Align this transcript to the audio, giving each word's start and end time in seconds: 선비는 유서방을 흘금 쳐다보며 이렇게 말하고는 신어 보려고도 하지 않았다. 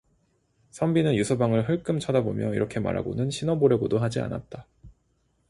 선비는 0.71 1.13
유서방을 1.15 1.69
흘금 1.69 1.99
쳐다보며 1.99 2.55
이렇게 2.55 2.79
말하고는 2.79 3.29
신어 3.29 3.59
보려고도 3.59 3.99
하지 3.99 4.19
않았다. 4.19 4.65